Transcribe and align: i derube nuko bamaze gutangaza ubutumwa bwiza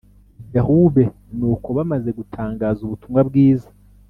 i 0.41 0.43
derube 0.51 1.03
nuko 1.37 1.67
bamaze 1.77 2.09
gutangaza 2.17 2.79
ubutumwa 2.83 3.19
bwiza 3.29 3.69